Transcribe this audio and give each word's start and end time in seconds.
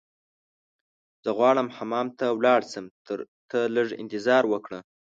زه 1.23 1.29
غواړم 1.37 1.67
حمام 1.77 2.07
ته 2.19 2.25
ولاړ 2.37 2.61
شم، 2.71 2.85
ته 3.49 3.59
لږ 3.75 3.87
انتظار 4.01 4.43
وکړه. 4.49 4.79